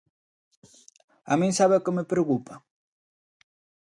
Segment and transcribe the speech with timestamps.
[1.31, 2.53] ¿A min sabe o que me preocupa?